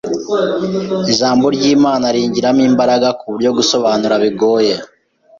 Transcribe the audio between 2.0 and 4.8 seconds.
ringiramo imbaraga kuburyo gusobanura bigoye.